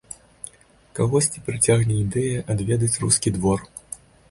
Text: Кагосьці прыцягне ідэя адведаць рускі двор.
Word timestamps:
Кагосьці 0.99 1.43
прыцягне 1.51 1.95
ідэя 2.05 2.39
адведаць 2.55 2.93
рускі 3.07 3.37
двор. 3.39 3.59